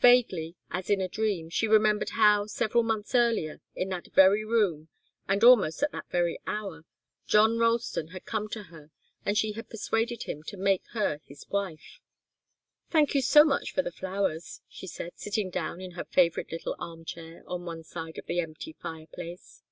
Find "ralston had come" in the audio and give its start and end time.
7.58-8.48